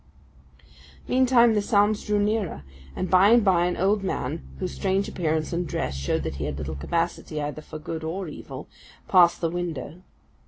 [1.07, 2.63] Meantime the sounds drew nearer;
[2.95, 6.45] and by and by an old man, whose strange appearance and dress showed that he
[6.45, 8.67] had little capacity either for good or evil,
[9.07, 10.01] passed the window.